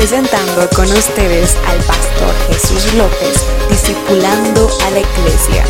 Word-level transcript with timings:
Presentando 0.00 0.66
con 0.74 0.86
ustedes 0.86 1.54
al 1.68 1.76
pastor 1.80 2.32
Jesús 2.48 2.94
López, 2.94 3.44
discipulando 3.68 4.66
a 4.86 4.90
la 4.92 5.00
iglesia. 5.00 5.64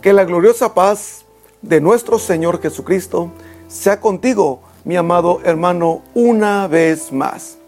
Que 0.00 0.14
la 0.14 0.24
gloriosa 0.24 0.72
paz 0.72 1.26
de 1.60 1.82
nuestro 1.82 2.18
Señor 2.18 2.62
Jesucristo 2.62 3.30
sea 3.68 4.00
contigo, 4.00 4.62
mi 4.84 4.96
amado 4.96 5.42
hermano, 5.44 6.00
una 6.14 6.66
vez 6.68 7.12
más. 7.12 7.58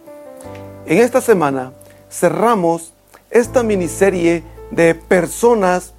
En 0.87 0.97
esta 0.97 1.21
semana 1.21 1.75
cerramos 2.11 2.95
esta 3.29 3.63
miniserie 3.63 4.45
de 4.71 4.95
personas 4.95 5.93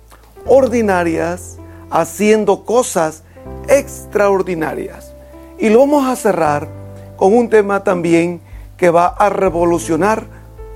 ordinarias 0.48 1.58
haciendo 1.92 2.66
cosas 2.66 3.22
extraordinarias. 3.68 5.14
Y 5.60 5.70
lo 5.70 5.82
vamos 5.82 6.10
a 6.10 6.16
cerrar 6.16 6.81
con 7.22 7.36
un 7.36 7.50
tema 7.50 7.84
también 7.84 8.42
que 8.78 8.90
va 8.90 9.06
a 9.06 9.30
revolucionar 9.30 10.26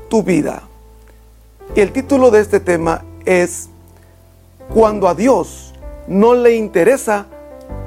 tu 0.10 0.22
vida. 0.22 0.62
Y 1.76 1.80
el 1.80 1.92
título 1.92 2.30
de 2.30 2.42
este 2.42 2.60
tema 2.60 3.04
es 3.26 3.68
Cuando 4.72 5.08
a 5.08 5.16
Dios 5.16 5.74
no 6.08 6.36
le 6.36 6.56
interesa 6.56 7.26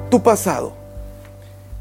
tu 0.09 0.21
pasado. 0.21 0.73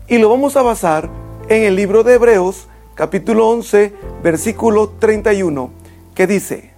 Y 0.06 0.18
lo 0.18 0.28
vamos 0.28 0.56
a 0.56 0.62
basar 0.62 1.10
en 1.48 1.64
el 1.64 1.74
libro 1.74 2.04
de 2.04 2.14
Hebreos, 2.14 2.68
capítulo 2.94 3.48
11, 3.48 3.92
versículo 4.22 4.90
31, 5.00 5.70
que 6.14 6.28
dice, 6.28 6.70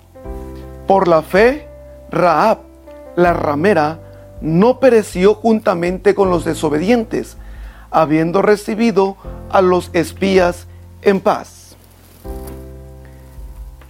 Por 0.86 1.08
la 1.08 1.20
fe, 1.20 1.68
Raab, 2.10 2.60
la 3.16 3.34
ramera, 3.34 4.00
no 4.40 4.80
pereció 4.80 5.34
juntamente 5.34 6.14
con 6.14 6.30
los 6.30 6.46
desobedientes, 6.46 7.36
habiendo 7.90 8.40
recibido 8.40 9.18
a 9.50 9.60
los 9.60 9.90
espías 9.92 10.66
en 11.02 11.20
paz. 11.20 11.76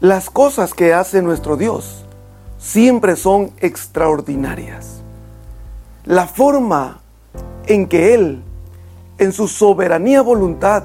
Las 0.00 0.30
cosas 0.30 0.72
que 0.72 0.94
hace 0.94 1.20
nuestro 1.22 1.56
Dios 1.56 2.04
siempre 2.58 3.16
son 3.16 3.52
extraordinarias. 3.60 5.00
La 6.04 6.26
forma 6.26 7.00
en 7.66 7.86
que 7.86 8.14
Él, 8.14 8.42
en 9.18 9.32
su 9.32 9.48
soberanía 9.48 10.22
voluntad, 10.22 10.84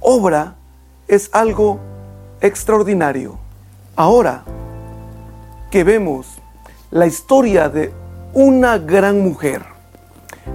obra 0.00 0.56
es 1.08 1.30
algo 1.32 1.80
extraordinario. 2.40 3.38
Ahora 3.96 4.44
que 5.70 5.84
vemos 5.84 6.26
la 6.90 7.06
historia 7.06 7.70
de 7.70 7.92
una 8.34 8.76
gran 8.76 9.22
mujer, 9.22 9.64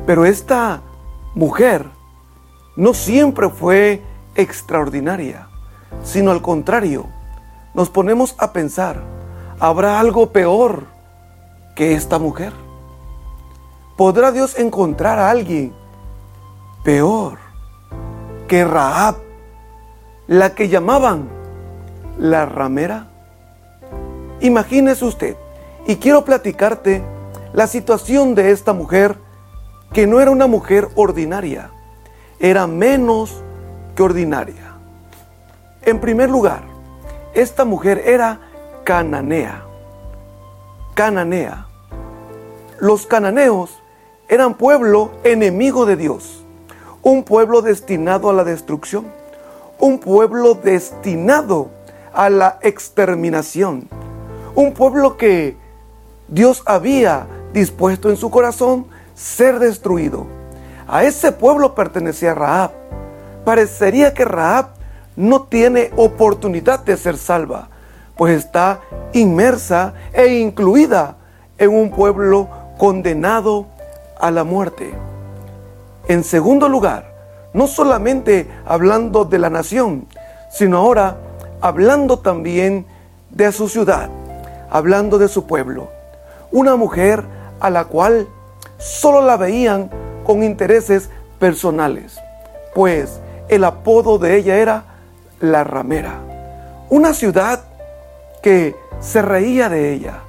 pero 0.05 0.25
esta 0.25 0.81
mujer 1.33 1.96
no 2.77 2.93
siempre 2.93 3.49
fue 3.49 4.03
extraordinaria, 4.35 5.49
sino 6.03 6.29
al 6.29 6.43
contrario, 6.43 7.07
nos 7.73 7.89
ponemos 7.89 8.35
a 8.37 8.53
pensar, 8.53 9.01
¿habrá 9.59 9.99
algo 9.99 10.31
peor 10.31 10.85
que 11.75 11.95
esta 11.95 12.19
mujer? 12.19 12.53
¿Podrá 13.97 14.31
Dios 14.31 14.59
encontrar 14.59 15.17
a 15.17 15.31
alguien 15.31 15.73
peor 16.83 17.39
que 18.47 18.63
Raab, 18.63 19.15
la 20.27 20.53
que 20.53 20.69
llamaban 20.69 21.27
la 22.19 22.45
ramera? 22.45 23.07
Imagínese 24.39 25.03
usted, 25.03 25.35
y 25.87 25.95
quiero 25.95 26.23
platicarte 26.23 27.03
la 27.53 27.65
situación 27.65 28.35
de 28.35 28.51
esta 28.51 28.73
mujer 28.73 29.17
que 29.93 30.05
no 30.05 30.21
era 30.21 30.29
una 30.29 30.45
mujer 30.45 30.89
ordinaria 30.93 31.71
era 32.39 32.67
menos 32.67 33.43
que 33.95 34.03
ordinaria. 34.03 34.75
En 35.81 35.99
primer 35.99 36.29
lugar, 36.29 36.63
esta 37.33 37.65
mujer 37.65 38.03
era 38.05 38.39
cananea. 38.83 39.63
Cananea. 40.93 41.67
Los 42.79 43.07
cananeos 43.07 43.81
eran 44.27 44.55
pueblo 44.55 45.11
enemigo 45.23 45.85
de 45.85 45.95
Dios, 45.95 46.43
un 47.01 47.23
pueblo 47.23 47.61
destinado 47.61 48.29
a 48.29 48.33
la 48.33 48.43
destrucción, 48.43 49.05
un 49.79 49.99
pueblo 49.99 50.55
destinado 50.55 51.69
a 52.13 52.29
la 52.29 52.59
exterminación, 52.61 53.87
un 54.55 54.73
pueblo 54.73 55.17
que 55.17 55.55
Dios 56.27 56.63
había 56.65 57.27
dispuesto 57.53 58.09
en 58.09 58.17
su 58.17 58.29
corazón 58.29 58.87
ser 59.15 59.59
destruido. 59.59 60.36
A 60.87 61.03
ese 61.03 61.33
pueblo 61.33 61.75
pertenecía 61.75 62.33
Raab. 62.33 62.71
Parecería 63.43 64.13
que 64.13 64.23
Raab 64.23 64.67
no 65.17 65.43
tiene 65.43 65.91
oportunidad 65.97 66.79
de 66.79 66.95
ser 66.95 67.17
salva, 67.17 67.69
pues 68.15 68.37
está 68.37 68.79
inmersa 69.13 69.93
e 70.13 70.27
incluida 70.35 71.17
en 71.57 71.71
un 71.71 71.91
pueblo 71.91 72.47
condenado 72.77 73.65
a 74.19 74.31
la 74.31 74.43
muerte. 74.43 74.93
En 76.07 76.23
segundo 76.23 76.69
lugar, 76.69 77.13
no 77.53 77.67
solamente 77.67 78.47
hablando 78.65 79.25
de 79.25 79.39
la 79.39 79.49
nación, 79.49 80.07
sino 80.51 80.77
ahora 80.77 81.17
hablando 81.59 82.19
también 82.19 82.85
de 83.29 83.51
su 83.51 83.67
ciudad, 83.67 84.09
hablando 84.69 85.17
de 85.17 85.27
su 85.27 85.47
pueblo. 85.47 85.89
Una 86.51 86.77
mujer 86.77 87.25
a 87.59 87.69
la 87.69 87.85
cual 87.85 88.27
solo 88.77 89.21
la 89.21 89.35
veían 89.35 89.89
con 90.27 90.43
intereses 90.43 91.09
personales, 91.39 92.19
pues 92.75 93.21
el 93.47 93.63
apodo 93.63 94.19
de 94.19 94.35
ella 94.35 94.57
era 94.57 94.83
la 95.39 95.63
ramera, 95.63 96.19
una 96.89 97.13
ciudad 97.13 97.63
que 98.43 98.75
se 98.99 99.21
reía 99.21 99.69
de 99.69 99.93
ella. 99.93 100.19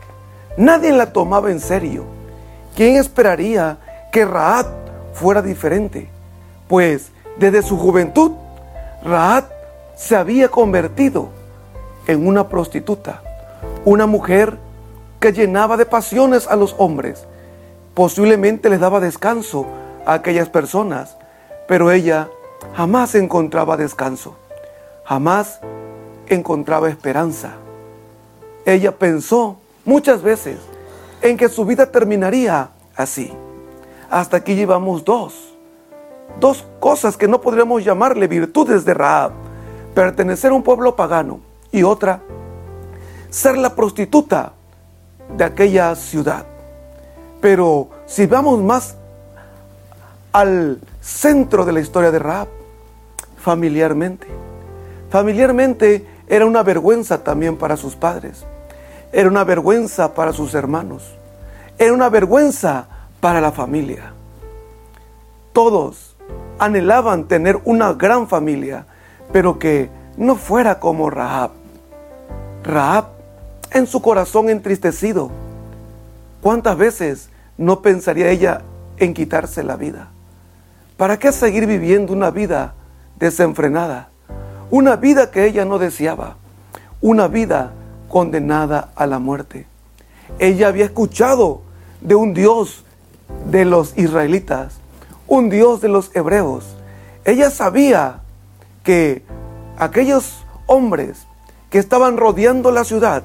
Nadie 0.56 0.92
la 0.92 1.12
tomaba 1.12 1.50
en 1.50 1.58
serio. 1.58 2.04
¿Quién 2.76 2.94
esperaría 2.94 3.78
que 4.12 4.24
Raad 4.24 4.66
fuera 5.14 5.42
diferente? 5.42 6.08
Pues 6.68 7.10
desde 7.36 7.62
su 7.62 7.76
juventud, 7.76 8.32
Raad 9.04 9.46
se 9.96 10.14
había 10.14 10.48
convertido 10.48 11.30
en 12.06 12.24
una 12.24 12.48
prostituta, 12.48 13.20
una 13.84 14.06
mujer 14.06 14.58
que 15.18 15.32
llenaba 15.32 15.76
de 15.76 15.86
pasiones 15.86 16.46
a 16.46 16.54
los 16.54 16.76
hombres. 16.78 17.26
Posiblemente 17.94 18.70
les 18.70 18.78
daba 18.78 19.00
descanso 19.00 19.66
aquellas 20.14 20.48
personas, 20.48 21.16
pero 21.66 21.90
ella 21.90 22.28
jamás 22.74 23.14
encontraba 23.14 23.76
descanso, 23.76 24.36
jamás 25.04 25.60
encontraba 26.26 26.88
esperanza. 26.88 27.52
Ella 28.64 28.92
pensó 28.92 29.58
muchas 29.84 30.22
veces 30.22 30.58
en 31.22 31.36
que 31.36 31.48
su 31.48 31.64
vida 31.64 31.90
terminaría 31.90 32.70
así. 32.96 33.32
Hasta 34.10 34.38
aquí 34.38 34.54
llevamos 34.54 35.04
dos, 35.04 35.54
dos 36.40 36.64
cosas 36.80 37.16
que 37.16 37.28
no 37.28 37.40
podríamos 37.40 37.84
llamarle 37.84 38.28
virtudes 38.28 38.84
de 38.84 38.94
Raab, 38.94 39.32
pertenecer 39.94 40.52
a 40.52 40.54
un 40.54 40.62
pueblo 40.62 40.96
pagano 40.96 41.40
y 41.70 41.82
otra, 41.82 42.20
ser 43.28 43.58
la 43.58 43.74
prostituta 43.74 44.52
de 45.36 45.44
aquella 45.44 45.94
ciudad. 45.94 46.46
Pero 47.40 47.90
si 48.06 48.26
vamos 48.26 48.60
más 48.60 48.96
al 50.32 50.80
centro 51.00 51.64
de 51.64 51.72
la 51.72 51.80
historia 51.80 52.10
de 52.10 52.18
Raab, 52.18 52.48
familiarmente. 53.36 54.26
Familiarmente 55.10 56.06
era 56.26 56.44
una 56.44 56.62
vergüenza 56.62 57.24
también 57.24 57.56
para 57.56 57.76
sus 57.76 57.96
padres, 57.96 58.44
era 59.12 59.28
una 59.28 59.44
vergüenza 59.44 60.14
para 60.14 60.32
sus 60.32 60.54
hermanos, 60.54 61.14
era 61.78 61.92
una 61.92 62.08
vergüenza 62.08 62.86
para 63.20 63.40
la 63.40 63.52
familia. 63.52 64.12
Todos 65.52 66.16
anhelaban 66.58 67.24
tener 67.24 67.58
una 67.64 67.94
gran 67.94 68.28
familia, 68.28 68.86
pero 69.32 69.58
que 69.58 69.88
no 70.16 70.36
fuera 70.36 70.78
como 70.78 71.10
Raab. 71.10 71.50
Raab 72.64 73.06
en 73.70 73.86
su 73.86 74.02
corazón 74.02 74.50
entristecido. 74.50 75.30
¿Cuántas 76.42 76.76
veces 76.76 77.30
no 77.56 77.82
pensaría 77.82 78.30
ella 78.30 78.62
en 78.98 79.14
quitarse 79.14 79.62
la 79.62 79.76
vida? 79.76 80.10
¿Para 80.98 81.16
qué 81.16 81.30
seguir 81.30 81.66
viviendo 81.66 82.12
una 82.12 82.32
vida 82.32 82.74
desenfrenada? 83.20 84.08
Una 84.68 84.96
vida 84.96 85.30
que 85.30 85.46
ella 85.46 85.64
no 85.64 85.78
deseaba. 85.78 86.38
Una 87.00 87.28
vida 87.28 87.70
condenada 88.08 88.90
a 88.96 89.06
la 89.06 89.20
muerte. 89.20 89.68
Ella 90.40 90.66
había 90.66 90.86
escuchado 90.86 91.62
de 92.00 92.16
un 92.16 92.34
Dios 92.34 92.84
de 93.48 93.64
los 93.64 93.96
israelitas, 93.96 94.80
un 95.28 95.50
Dios 95.50 95.80
de 95.80 95.88
los 95.88 96.10
hebreos. 96.16 96.66
Ella 97.24 97.50
sabía 97.50 98.22
que 98.82 99.22
aquellos 99.76 100.44
hombres 100.66 101.28
que 101.70 101.78
estaban 101.78 102.16
rodeando 102.16 102.72
la 102.72 102.82
ciudad, 102.82 103.22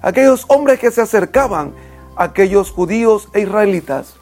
aquellos 0.00 0.46
hombres 0.48 0.80
que 0.80 0.90
se 0.90 1.02
acercaban, 1.02 1.74
aquellos 2.16 2.70
judíos 2.70 3.28
e 3.34 3.40
israelitas, 3.40 4.14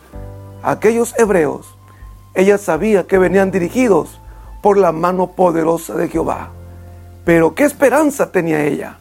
aquellos 0.65 1.15
hebreos, 1.17 1.72
ella 2.35 2.59
sabía 2.59 3.07
que 3.07 3.19
venían 3.19 3.51
dirigidos 3.51 4.21
por 4.63 4.79
la 4.79 4.93
mano 4.93 5.33
poderosa 5.33 5.95
de 5.95 6.09
Jehová. 6.09 6.51
Pero 7.25 7.55
¿qué 7.55 7.65
esperanza 7.65 8.33
tenía 8.33 8.65
ella? 8.65 8.99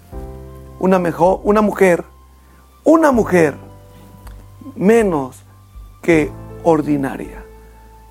Una, 0.79 0.99
mejor, 0.99 1.39
una 1.43 1.61
mujer, 1.61 2.03
una 2.83 3.11
mujer 3.11 3.55
menos 4.75 5.43
que 6.01 6.31
ordinaria. 6.63 7.43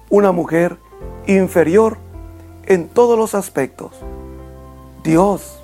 Una 0.09 0.33
mujer 0.33 0.79
inferior 1.27 1.99
en 2.67 2.89
todos 2.89 3.19
los 3.19 3.35
aspectos. 3.35 3.93
Dios, 5.05 5.61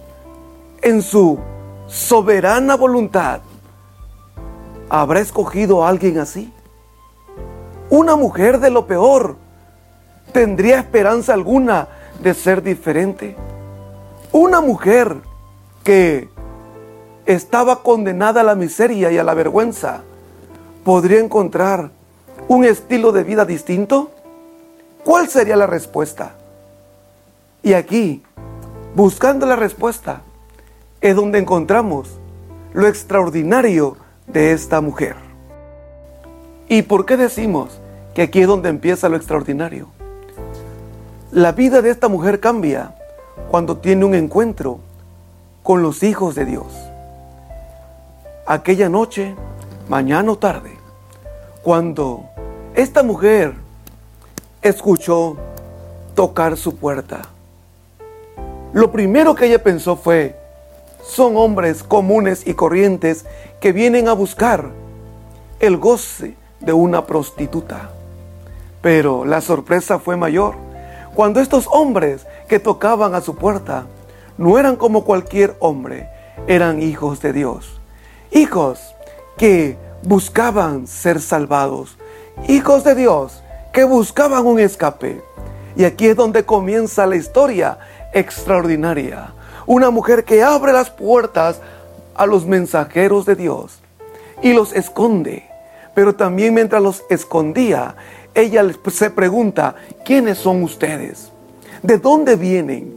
en 0.82 1.03
su 1.03 1.38
soberana 1.87 2.76
voluntad, 2.76 3.41
habrá 4.88 5.20
escogido 5.20 5.85
a 5.85 5.88
alguien 5.88 6.19
así. 6.19 6.53
Una 7.91 8.17
mujer 8.17 8.58
de 8.61 8.70
lo 8.70 8.87
peor 8.87 9.37
tendría 10.32 10.78
esperanza 10.78 11.34
alguna 11.34 11.88
de 12.23 12.34
ser 12.34 12.62
diferente. 12.62 13.37
Una 14.32 14.61
mujer 14.61 15.17
que 15.84 16.28
estaba 17.26 17.82
condenada 17.82 18.40
a 18.40 18.44
la 18.44 18.55
miseria 18.55 19.11
y 19.11 19.19
a 19.19 19.25
la 19.25 19.34
vergüenza 19.34 20.02
podría 20.84 21.20
encontrar 21.20 21.90
un 22.49 22.64
estilo 22.64 23.12
de 23.12 23.25
vida 23.25 23.44
distinto. 23.44 24.11
¿Cuál 25.05 25.28
sería 25.28 25.56
la 25.56 25.67
respuesta? 25.67 26.34
Y 27.62 27.72
aquí, 27.72 28.22
buscando 28.94 29.46
la 29.46 29.56
respuesta, 29.56 30.22
es 31.00 31.17
donde 31.17 31.38
encontramos 31.38 32.19
lo 32.72 32.87
extraordinario 32.87 33.96
de 34.26 34.52
esta 34.52 34.81
mujer. 34.81 35.17
¿Y 36.69 36.82
por 36.82 37.06
qué 37.06 37.17
decimos 37.17 37.81
que 38.14 38.22
aquí 38.22 38.43
es 38.43 38.49
donde 38.49 38.69
empieza 38.69 39.08
lo 39.08 39.17
extraordinario? 39.17 39.95
La 41.37 41.53
vida 41.53 41.83
de 41.83 41.91
esta 41.91 42.09
mujer 42.09 42.41
cambia 42.41 42.94
cuando 43.50 43.77
tiene 43.77 44.06
un 44.06 44.15
encuentro 44.15 44.79
con 45.62 45.83
los 45.83 46.03
hijos 46.03 46.35
de 46.35 46.47
Dios. 46.47 46.65
Aquella 48.47 48.88
noche, 48.88 49.35
mañana 49.87 50.33
o 50.33 50.38
tarde, 50.38 50.79
cuando 51.62 52.25
esta 52.75 53.03
mujer 53.03 53.53
escuchó 54.62 55.37
tocar 56.15 56.56
su 56.56 56.77
puerta, 56.77 57.29
lo 58.73 58.91
primero 58.91 59.35
que 59.35 59.44
ella 59.44 59.62
pensó 59.62 59.94
fue, 59.94 60.41
son 61.05 61.37
hombres 61.37 61.82
comunes 61.82 62.47
y 62.47 62.55
corrientes 62.55 63.27
que 63.61 63.73
vienen 63.73 64.09
a 64.09 64.15
buscar 64.15 64.71
el 65.61 65.77
goce 65.77 66.35
de 66.61 66.73
una 66.73 67.05
prostituta. 67.05 67.91
Pero 68.81 69.27
la 69.27 69.43
sorpresa 69.43 69.99
fue 69.99 70.17
mayor 70.17 70.66
cuando 71.17 71.41
estos 71.41 71.67
hombres 71.73 72.27
que 72.47 72.61
tocaban 72.61 73.17
a 73.17 73.21
su 73.21 73.35
puerta 73.35 73.87
no 74.39 74.59
eran 74.59 74.77
como 74.77 75.05
cualquier 75.05 75.57
hombre, 75.59 76.09
eran 76.47 76.81
hijos 76.81 77.21
de 77.21 77.33
Dios. 77.33 77.81
Hijos 78.31 78.95
que 79.37 79.77
buscaban 80.05 80.87
ser 80.87 81.21
salvados. 81.21 81.99
Hijos 82.47 82.85
de 82.85 82.95
Dios 82.95 83.43
que 83.73 83.83
buscaban 83.83 84.47
un 84.47 84.61
escape. 84.61 85.21
Y 85.75 85.85
aquí 85.85 86.07
es 86.07 86.17
donde 86.17 86.45
comienza 86.45 87.07
la 87.07 87.17
historia 87.17 87.79
extraordinaria 88.13 89.33
una 89.67 89.91
mujer 89.91 90.25
que 90.25 90.43
abre 90.43 90.73
las 90.73 90.91
puertas 90.91 91.61
a 92.15 92.25
los 92.27 92.47
mensajeros 92.47 93.27
de 93.27 93.35
Dios 93.35 93.81
y 94.43 94.53
los 94.53 94.73
esconde. 94.73 95.45
Pero 95.95 96.15
también 96.15 96.55
mientras 96.55 96.83
los 96.83 97.05
escondía, 97.11 97.97
ella 98.37 98.65
se 98.91 99.11
pregunta, 99.11 99.75
¿quiénes 100.05 100.38
son 100.38 100.62
ustedes? 100.62 101.31
¿De 101.83 101.99
dónde 101.99 102.37
vienen? 102.37 102.94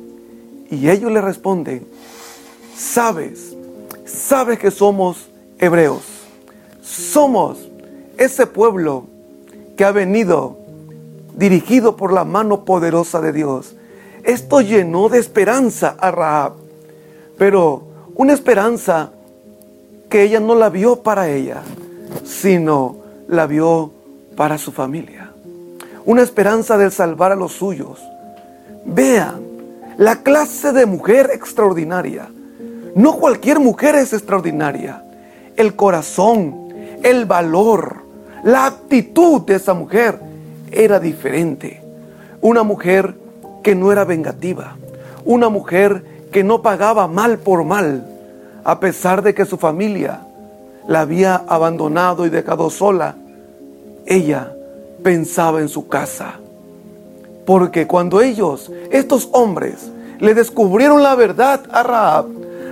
Y 0.70 0.90
ellos 0.90 1.12
le 1.12 1.22
responden, 1.22 1.88
sabes, 2.76 3.56
sabes 4.06 4.60
que 4.60 4.70
somos 4.70 5.30
hebreos. 5.58 6.04
Somos 6.84 7.58
ese 8.18 8.46
pueblo 8.46 9.06
que 9.76 9.86
ha 9.86 9.92
venido 9.92 10.58
dirigido 11.36 11.96
por 11.96 12.14
la 12.14 12.26
mano 12.26 12.66
poderosa 12.66 13.22
de 13.22 13.32
Dios. 13.32 13.76
Esto 14.24 14.62
llenó 14.62 15.10
de 15.10 15.20
esperanza 15.20 15.96
a 15.98 16.12
Rahab 16.12 16.70
pero 17.40 17.84
una 18.16 18.34
esperanza 18.34 19.12
que 20.10 20.24
ella 20.24 20.42
no 20.42 20.54
la 20.56 20.70
vio 20.70 20.98
para 20.98 21.30
ella, 21.30 21.62
sino 22.26 22.98
la 23.30 23.48
vio 23.48 23.92
para 24.36 24.58
su 24.58 24.74
familia. 24.74 25.29
Una 26.06 26.22
esperanza 26.22 26.78
de 26.78 26.92
salvar 26.92 27.32
a 27.32 27.36
los 27.36 27.54
suyos. 27.54 28.00
Vean 28.86 29.42
la 29.98 30.24
clase 30.24 30.72
de 30.72 30.86
mujer 30.86 31.30
extraordinaria. 31.34 32.30
No 32.96 33.18
cualquier 33.18 33.60
mujer 33.60 33.96
es 33.96 34.14
extraordinaria. 34.14 35.04
El 35.56 35.76
corazón, 35.76 36.70
el 37.04 37.26
valor, 37.26 38.04
la 38.44 38.66
actitud 38.66 39.42
de 39.42 39.56
esa 39.56 39.74
mujer 39.74 40.20
era 40.72 41.00
diferente. 41.00 41.82
Una 42.42 42.64
mujer 42.64 43.16
que 43.62 43.76
no 43.76 43.92
era 43.92 44.06
vengativa. 44.06 44.78
Una 45.26 45.50
mujer 45.50 46.04
que 46.32 46.44
no 46.44 46.62
pagaba 46.62 47.08
mal 47.08 47.40
por 47.40 47.64
mal, 47.66 48.08
a 48.64 48.80
pesar 48.80 49.22
de 49.22 49.34
que 49.34 49.46
su 49.46 49.58
familia 49.58 50.22
la 50.88 51.02
había 51.02 51.36
abandonado 51.36 52.26
y 52.26 52.30
dejado 52.30 52.70
sola. 52.70 53.16
Ella 54.06 54.54
pensaba 55.04 55.62
en 55.62 55.70
su 55.70 55.88
casa. 55.88 56.36
Porque 57.46 57.88
cuando 57.88 58.22
ellos, 58.22 58.72
estos 58.92 59.30
hombres, 59.32 59.92
le 60.20 60.34
descubrieron 60.34 61.02
la 61.02 61.16
verdad 61.16 61.62
a 61.72 61.84
Raab, 61.84 62.28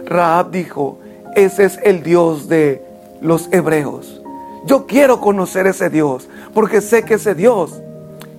Raab 0.06 0.52
dijo, 0.52 1.00
ese 1.36 1.66
es 1.66 1.80
el 1.84 2.04
Dios 2.04 2.48
de 2.48 2.84
los 3.22 3.52
hebreos. 3.52 4.22
Yo 4.66 4.86
quiero 4.86 5.22
conocer 5.22 5.66
ese 5.66 5.90
Dios, 5.90 6.28
porque 6.54 6.82
sé 6.82 7.04
que 7.04 7.16
ese 7.16 7.36
Dios 7.36 7.82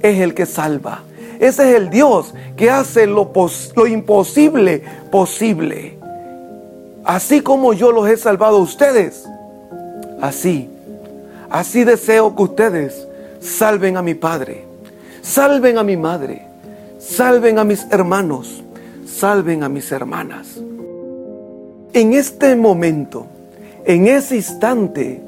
es 0.02 0.20
el 0.20 0.34
que 0.34 0.46
salva. 0.46 1.02
Ese 1.40 1.70
es 1.70 1.76
el 1.76 1.90
Dios 1.90 2.34
que 2.56 2.70
hace 2.70 3.06
lo, 3.06 3.32
lo 3.76 3.86
imposible 3.86 4.82
posible. 5.10 5.98
Así 7.04 7.40
como 7.40 7.72
yo 7.72 7.92
los 7.92 8.08
he 8.08 8.16
salvado 8.16 8.58
a 8.58 8.60
ustedes, 8.60 9.24
así, 10.20 10.68
así 11.48 11.84
deseo 11.84 12.36
que 12.36 12.42
ustedes 12.42 13.07
salven 13.40 13.96
a 13.96 14.02
mi 14.02 14.14
Padre, 14.14 14.64
salven 15.22 15.78
a 15.78 15.82
mi 15.82 15.96
madre, 15.96 16.42
salven 16.98 17.58
a 17.58 17.64
mis 17.64 17.86
hermanos, 17.90 18.62
salven 19.06 19.62
a 19.62 19.68
mis 19.68 19.90
hermanas. 19.92 20.60
En 21.92 22.12
este 22.12 22.54
momento, 22.56 23.26
en 23.84 24.06
ese 24.06 24.36
instante, 24.36 25.22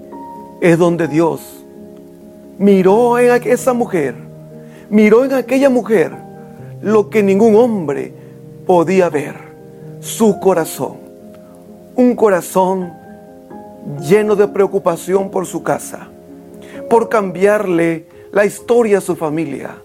es 0.60 0.78
donde 0.78 1.08
Dios 1.08 1.40
miró 2.58 3.14
a 3.14 3.22
esa 3.22 3.72
mujer 3.72 4.30
miró 4.90 5.24
en 5.24 5.32
aquella 5.32 5.70
mujer 5.70 6.12
lo 6.82 7.08
que 7.08 7.22
ningún 7.22 7.54
hombre 7.54 8.12
podía 8.66 9.08
ver, 9.08 9.36
su 10.00 10.38
corazón. 10.40 10.98
Un 11.94 12.14
corazón 12.16 12.92
lleno 14.00 14.36
de 14.36 14.48
preocupación 14.48 15.30
por 15.30 15.46
su 15.46 15.62
casa, 15.62 16.08
por 16.90 17.08
cambiarle 17.08 18.04
la 18.32 18.44
historia 18.44 18.98
a 18.98 19.00
su 19.00 19.16
familia, 19.16 19.76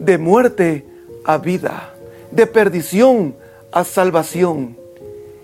de 0.00 0.18
muerte 0.18 0.84
a 1.24 1.38
vida, 1.38 1.94
de 2.32 2.46
perdición 2.48 3.36
a 3.70 3.84
salvación. 3.84 4.76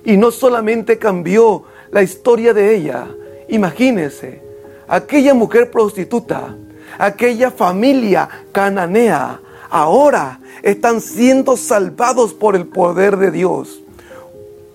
Y 0.04 0.16
no 0.16 0.32
solamente 0.32 0.98
cambió 0.98 1.62
la 1.92 2.02
historia 2.02 2.52
de 2.52 2.74
ella, 2.74 3.06
imagínese, 3.48 4.42
aquella 4.88 5.34
mujer 5.34 5.70
prostituta 5.70 6.56
aquella 6.98 7.50
familia 7.50 8.28
cananea, 8.52 9.40
ahora 9.68 10.40
están 10.62 11.00
siendo 11.00 11.56
salvados 11.56 12.34
por 12.34 12.56
el 12.56 12.66
poder 12.66 13.16
de 13.16 13.30
Dios. 13.30 13.82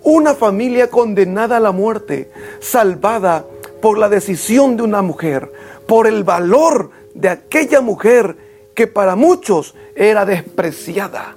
Una 0.04 0.34
familia 0.34 0.90
condenada 0.90 1.58
a 1.58 1.60
la 1.60 1.72
muerte, 1.72 2.32
salvada 2.60 3.46
por 3.82 3.98
la 3.98 4.10
decisión 4.10 4.78
de 4.78 4.84
una 4.84 5.02
mujer, 5.02 5.52
por 5.88 6.08
el 6.08 6.24
valor 6.24 6.92
de 7.14 7.30
aquella 7.30 7.82
mujer 7.82 8.38
que 8.76 8.88
para 8.88 9.16
muchos 9.16 9.76
era 9.96 10.26
despreciada, 10.26 11.36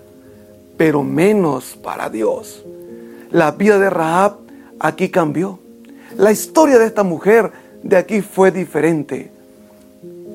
pero 0.76 1.02
menos 1.02 1.76
para 1.82 2.08
Dios. 2.08 2.64
La 3.30 3.52
vida 3.52 3.78
de 3.78 3.90
Rahab 3.90 4.36
aquí 4.78 5.08
cambió. 5.08 5.58
La 6.16 6.30
historia 6.30 6.78
de 6.78 6.86
esta 6.86 7.02
mujer 7.02 7.50
de 7.82 7.96
aquí 7.96 8.20
fue 8.20 8.50
diferente 8.50 9.34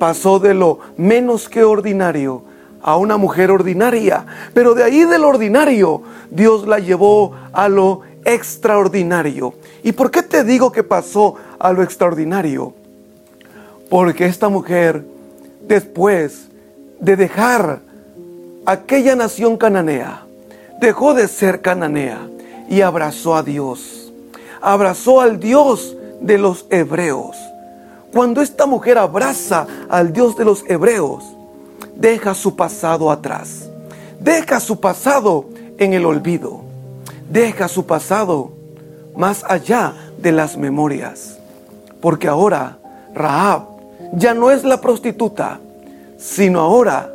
pasó 0.00 0.40
de 0.40 0.54
lo 0.54 0.80
menos 0.96 1.48
que 1.48 1.62
ordinario 1.62 2.42
a 2.82 2.96
una 2.96 3.18
mujer 3.18 3.52
ordinaria, 3.52 4.24
pero 4.54 4.74
de 4.74 4.82
ahí 4.82 5.04
del 5.04 5.22
ordinario 5.22 6.02
Dios 6.30 6.66
la 6.66 6.80
llevó 6.80 7.36
a 7.52 7.68
lo 7.68 8.00
extraordinario. 8.24 9.54
¿Y 9.82 9.92
por 9.92 10.10
qué 10.10 10.22
te 10.22 10.44
digo 10.44 10.72
que 10.72 10.82
pasó 10.82 11.36
a 11.58 11.72
lo 11.72 11.82
extraordinario? 11.82 12.74
Porque 13.88 14.26
esta 14.26 14.48
mujer, 14.48 15.04
después 15.66 16.48
de 17.00 17.16
dejar 17.16 17.80
aquella 18.66 19.16
nación 19.16 19.56
cananea 19.56 20.24
dejó 20.80 21.12
de 21.12 21.28
ser 21.28 21.60
cananea 21.60 22.26
y 22.68 22.80
abrazó 22.80 23.36
a 23.36 23.42
Dios. 23.42 24.12
Abrazó 24.62 25.20
al 25.20 25.38
Dios 25.38 25.96
de 26.20 26.38
los 26.38 26.66
hebreos. 26.70 27.36
Cuando 28.12 28.40
esta 28.40 28.66
mujer 28.66 28.98
abraza 28.98 29.66
al 29.88 30.12
Dios 30.12 30.36
de 30.36 30.44
los 30.44 30.64
hebreos, 30.68 31.22
deja 31.94 32.34
su 32.34 32.56
pasado 32.56 33.10
atrás. 33.10 33.68
Deja 34.18 34.58
su 34.58 34.80
pasado 34.80 35.46
en 35.78 35.92
el 35.92 36.06
olvido. 36.06 36.62
Deja 37.30 37.68
su 37.68 37.86
pasado 37.86 38.52
más 39.16 39.44
allá 39.48 39.94
de 40.18 40.32
las 40.32 40.56
memorias. 40.56 41.38
Porque 42.00 42.28
ahora 42.28 42.78
Rahab 43.14 43.62
ya 44.12 44.34
no 44.34 44.50
es 44.50 44.64
la 44.64 44.80
prostituta, 44.80 45.60
sino 46.18 46.60
ahora 46.60 47.12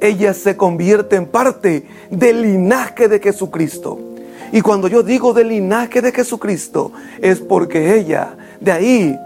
ella 0.00 0.34
se 0.34 0.56
convierte 0.56 1.16
en 1.16 1.26
parte 1.26 1.86
del 2.10 2.42
linaje 2.42 3.08
de 3.08 3.20
Jesucristo. 3.20 3.98
Y 4.52 4.60
cuando 4.60 4.88
yo 4.88 5.02
digo 5.02 5.32
del 5.32 5.48
linaje 5.48 6.00
de 6.00 6.12
Jesucristo, 6.12 6.92
es 7.20 7.40
porque 7.40 7.96
ella, 7.96 8.34
de 8.60 8.72
ahí, 8.72 9.18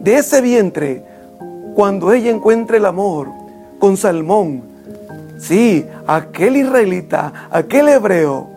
de 0.00 0.16
ese 0.16 0.40
vientre, 0.40 1.02
cuando 1.74 2.12
ella 2.12 2.30
encuentre 2.30 2.78
el 2.78 2.86
amor 2.86 3.28
con 3.78 3.96
Salmón, 3.96 4.62
sí, 5.38 5.86
aquel 6.06 6.56
israelita, 6.56 7.48
aquel 7.50 7.88
hebreo, 7.88 8.48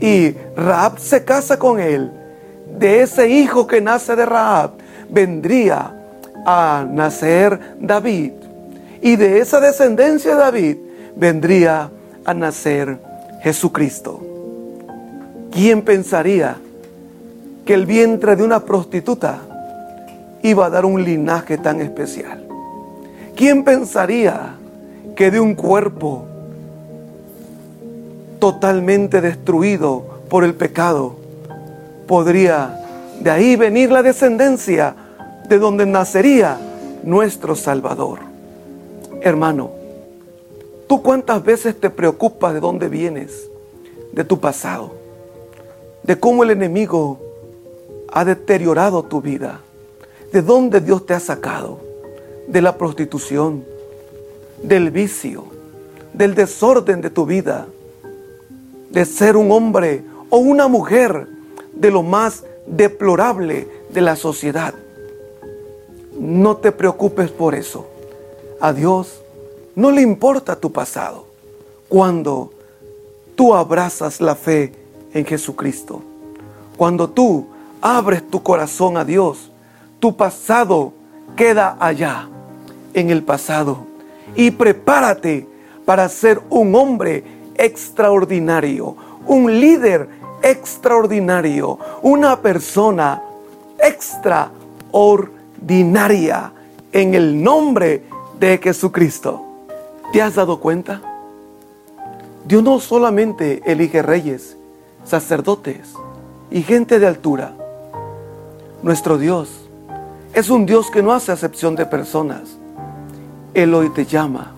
y 0.00 0.34
Raab 0.56 0.98
se 0.98 1.24
casa 1.24 1.58
con 1.58 1.80
él, 1.80 2.12
de 2.78 3.02
ese 3.02 3.28
hijo 3.28 3.66
que 3.66 3.80
nace 3.80 4.14
de 4.14 4.26
Raab, 4.26 4.72
vendría 5.08 5.94
a 6.46 6.86
nacer 6.88 7.76
David. 7.80 8.32
Y 9.02 9.16
de 9.16 9.40
esa 9.40 9.60
descendencia 9.60 10.34
de 10.34 10.40
David 10.40 10.76
vendría 11.16 11.90
a 12.24 12.34
nacer 12.34 12.98
Jesucristo. 13.42 14.20
¿Quién 15.50 15.82
pensaría 15.82 16.56
que 17.64 17.74
el 17.74 17.86
vientre 17.86 18.36
de 18.36 18.44
una 18.44 18.60
prostituta 18.60 19.40
iba 20.42 20.66
a 20.66 20.70
dar 20.70 20.84
un 20.84 21.02
linaje 21.04 21.58
tan 21.58 21.80
especial? 21.80 22.44
¿Quién 23.36 23.64
pensaría 23.64 24.54
que 25.14 25.30
de 25.30 25.40
un 25.40 25.54
cuerpo 25.54 26.24
totalmente 28.38 29.20
destruido 29.20 30.20
por 30.28 30.44
el 30.44 30.54
pecado 30.54 31.27
podría 32.08 32.84
de 33.20 33.30
ahí 33.30 33.54
venir 33.54 33.92
la 33.92 34.02
descendencia 34.02 34.96
de 35.48 35.58
donde 35.60 35.86
nacería 35.86 36.58
nuestro 37.04 37.54
Salvador? 37.54 38.18
Hermano, 39.20 39.70
¿tú 40.88 41.02
cuántas 41.02 41.44
veces 41.44 41.78
te 41.78 41.90
preocupas 41.90 42.54
de 42.54 42.60
dónde 42.60 42.88
vienes, 42.88 43.48
de 44.12 44.24
tu 44.24 44.40
pasado, 44.40 44.92
de 46.02 46.18
cómo 46.18 46.42
el 46.42 46.50
enemigo 46.50 47.20
ha 48.10 48.24
deteriorado 48.24 49.04
tu 49.04 49.20
vida, 49.20 49.60
de 50.32 50.42
dónde 50.42 50.80
Dios 50.80 51.06
te 51.06 51.14
ha 51.14 51.20
sacado, 51.20 51.78
de 52.48 52.62
la 52.62 52.76
prostitución, 52.76 53.64
del 54.62 54.90
vicio, 54.90 55.44
del 56.12 56.34
desorden 56.34 57.00
de 57.00 57.10
tu 57.10 57.26
vida, 57.26 57.66
de 58.90 59.04
ser 59.04 59.36
un 59.36 59.52
hombre 59.52 60.02
o 60.30 60.38
una 60.38 60.68
mujer 60.68 61.37
de 61.78 61.90
lo 61.90 62.02
más 62.02 62.44
deplorable 62.66 63.68
de 63.90 64.00
la 64.00 64.16
sociedad? 64.16 64.74
No 66.18 66.56
te 66.56 66.72
preocupes 66.72 67.30
por 67.30 67.54
eso. 67.54 67.86
A 68.60 68.72
Dios 68.72 69.22
no 69.76 69.90
le 69.90 70.02
importa 70.02 70.56
tu 70.56 70.72
pasado 70.72 71.26
cuando 71.88 72.52
tú 73.36 73.54
abrazas 73.54 74.20
la 74.20 74.34
fe 74.34 74.72
en 75.14 75.24
Jesucristo. 75.24 76.02
Cuando 76.76 77.08
tú 77.08 77.46
abres 77.80 78.28
tu 78.28 78.42
corazón 78.42 78.96
a 78.96 79.04
Dios, 79.04 79.50
tu 80.00 80.16
pasado 80.16 80.92
queda 81.36 81.76
allá, 81.78 82.28
en 82.94 83.10
el 83.10 83.22
pasado. 83.22 83.86
Y 84.34 84.50
prepárate 84.50 85.46
para 85.84 86.08
ser 86.08 86.40
un 86.50 86.74
hombre 86.74 87.24
extraordinario, 87.56 88.96
un 89.26 89.60
líder 89.60 90.08
extraordinario, 90.42 91.78
una 92.02 92.40
persona 92.40 93.22
extraordinaria 93.78 96.52
en 96.92 97.14
el 97.14 97.42
nombre 97.42 98.04
de 98.38 98.58
Jesucristo. 98.58 99.42
¿Te 100.12 100.22
has 100.22 100.34
dado 100.34 100.60
cuenta? 100.60 101.00
Dios 102.46 102.62
no 102.62 102.80
solamente 102.80 103.62
elige 103.66 104.02
reyes, 104.02 104.56
sacerdotes 105.04 105.92
y 106.50 106.62
gente 106.62 106.98
de 106.98 107.06
altura. 107.06 107.52
Nuestro 108.82 109.18
Dios 109.18 109.50
es 110.32 110.50
un 110.50 110.66
Dios 110.66 110.90
que 110.90 111.02
no 111.02 111.12
hace 111.12 111.32
acepción 111.32 111.74
de 111.74 111.84
personas. 111.84 112.56
Él 113.54 113.74
hoy 113.74 113.90
te 113.90 114.06
llama. 114.06 114.52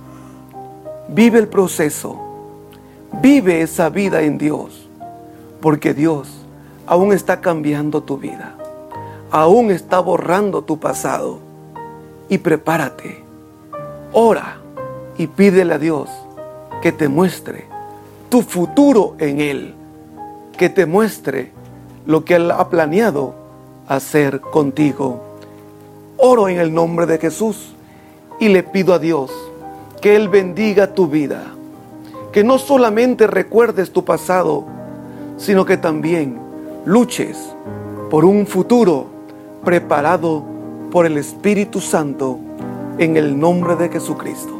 Vive 1.08 1.38
el 1.38 1.48
proceso. 1.48 2.16
Vive 3.20 3.62
esa 3.62 3.88
vida 3.88 4.22
en 4.22 4.38
Dios. 4.38 4.89
Porque 5.60 5.94
Dios 5.94 6.28
aún 6.86 7.12
está 7.12 7.40
cambiando 7.40 8.02
tu 8.02 8.18
vida. 8.18 8.54
Aún 9.30 9.70
está 9.70 10.00
borrando 10.00 10.62
tu 10.62 10.78
pasado. 10.78 11.38
Y 12.28 12.38
prepárate. 12.38 13.22
Ora 14.12 14.56
y 15.18 15.26
pídele 15.26 15.74
a 15.74 15.78
Dios 15.78 16.08
que 16.82 16.92
te 16.92 17.08
muestre 17.08 17.66
tu 18.28 18.42
futuro 18.42 19.16
en 19.18 19.40
Él, 19.40 19.74
que 20.56 20.68
te 20.68 20.86
muestre 20.86 21.50
lo 22.06 22.24
que 22.24 22.36
Él 22.36 22.50
ha 22.50 22.68
planeado 22.70 23.34
hacer 23.86 24.40
contigo. 24.40 25.20
Oro 26.16 26.48
en 26.48 26.58
el 26.58 26.72
nombre 26.72 27.06
de 27.06 27.18
Jesús 27.18 27.74
y 28.38 28.48
le 28.48 28.62
pido 28.62 28.94
a 28.94 28.98
Dios 28.98 29.30
que 30.00 30.16
Él 30.16 30.28
bendiga 30.28 30.94
tu 30.94 31.08
vida, 31.08 31.42
que 32.32 32.44
no 32.44 32.58
solamente 32.58 33.26
recuerdes 33.26 33.92
tu 33.92 34.04
pasado, 34.04 34.64
sino 35.40 35.64
que 35.64 35.78
también 35.78 36.38
luches 36.84 37.56
por 38.10 38.26
un 38.26 38.46
futuro 38.46 39.06
preparado 39.64 40.44
por 40.90 41.06
el 41.06 41.16
Espíritu 41.16 41.80
Santo 41.80 42.38
en 42.98 43.16
el 43.16 43.38
nombre 43.40 43.74
de 43.76 43.88
Jesucristo. 43.88 44.59